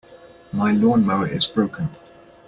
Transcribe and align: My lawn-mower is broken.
My 0.51 0.71
lawn-mower 0.71 1.27
is 1.27 1.45
broken. 1.45 1.87